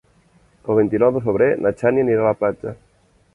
El 0.71 0.77
vint-i-nou 0.79 1.11
de 1.17 1.21
febrer 1.27 1.49
na 1.67 1.73
Xènia 1.83 2.07
anirà 2.07 2.25
a 2.25 2.29
la 2.31 2.35
platja. 2.41 2.75